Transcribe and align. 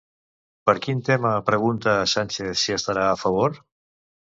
Per 0.69 0.73
quin 0.85 1.03
tema 1.09 1.33
pregunta 1.51 1.95
a 1.99 2.09
Sánchez 2.15 2.65
si 2.65 2.77
estarà 2.79 3.07
a 3.13 3.15
favor? 3.27 3.63